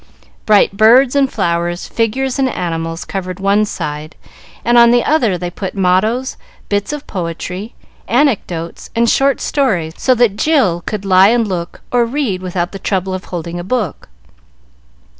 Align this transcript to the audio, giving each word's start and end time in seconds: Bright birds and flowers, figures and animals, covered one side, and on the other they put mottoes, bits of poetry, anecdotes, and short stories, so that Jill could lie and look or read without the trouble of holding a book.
Bright 0.47 0.75
birds 0.75 1.15
and 1.15 1.31
flowers, 1.31 1.85
figures 1.87 2.39
and 2.39 2.49
animals, 2.49 3.05
covered 3.05 3.39
one 3.39 3.65
side, 3.65 4.15
and 4.65 4.75
on 4.75 4.89
the 4.89 5.03
other 5.05 5.37
they 5.37 5.51
put 5.51 5.75
mottoes, 5.75 6.37
bits 6.69 6.91
of 6.91 7.05
poetry, 7.05 7.75
anecdotes, 8.07 8.89
and 8.95 9.07
short 9.07 9.39
stories, 9.39 9.93
so 9.97 10.15
that 10.15 10.37
Jill 10.37 10.81
could 10.87 11.05
lie 11.05 11.27
and 11.29 11.47
look 11.47 11.81
or 11.91 12.03
read 12.03 12.41
without 12.41 12.71
the 12.71 12.79
trouble 12.79 13.13
of 13.13 13.25
holding 13.25 13.59
a 13.59 13.63
book. 13.63 14.09